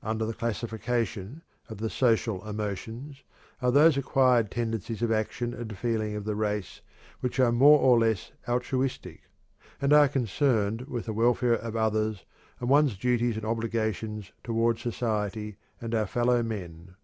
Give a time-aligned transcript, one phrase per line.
[0.00, 3.24] Under the classification of "the social emotions"
[3.60, 6.82] are those acquired tendencies of action and feeling of the race
[7.18, 9.22] which are more or less altruistic,
[9.80, 12.24] and are concerned with the welfare of others
[12.60, 16.94] and one's duties and obligations toward society and our fellow men.